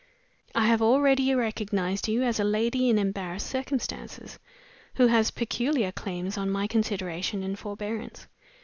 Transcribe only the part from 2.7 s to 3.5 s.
in embarrassed